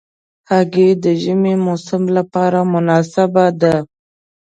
[0.49, 3.75] هګۍ د ژمي موسم لپاره مناسبه ده.